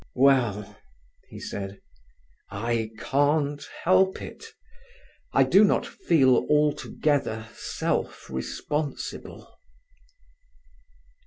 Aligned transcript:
"Well," 0.15 0.81
he 1.27 1.39
said, 1.39 1.79
"I 2.49 2.89
can't 2.97 3.63
help 3.83 4.19
it. 4.19 4.45
I 5.31 5.43
do 5.43 5.63
not 5.63 5.85
feel 5.85 6.37
altogether 6.49 7.47
self 7.53 8.27
responsible." 8.27 9.47